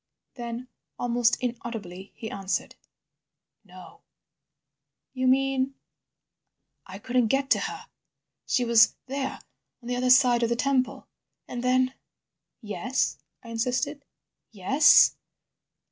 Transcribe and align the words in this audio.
Then, 0.33 0.67
almost 0.97 1.37
inaudibly, 1.43 2.11
he 2.15 2.31
answered, 2.31 2.73
"no." 3.63 4.01
"You 5.13 5.27
mean?" 5.27 5.75
"I 6.87 6.97
couldn't 6.97 7.27
get 7.27 7.51
to 7.51 7.59
her. 7.59 7.85
She 8.47 8.65
was 8.65 8.95
there 9.05 9.41
on 9.79 9.87
the 9.87 9.95
other 9.95 10.09
side 10.09 10.41
of 10.41 10.49
the 10.49 10.55
temple— 10.55 11.05
And 11.47 11.61
then—" 11.63 11.93
"Yes," 12.63 13.19
I 13.43 13.49
insisted. 13.49 14.03
"Yes?" 14.49 15.15